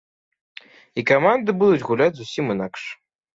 І 1.01 1.03
каманды 1.09 1.55
будуць 1.65 1.85
гуляць 1.91 2.09
зусім 2.21 2.45
інакш. 2.57 2.81